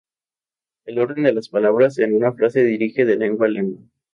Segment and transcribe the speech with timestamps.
[0.85, 3.83] El orden de las palabras en una frase difiere de lengua a lengua.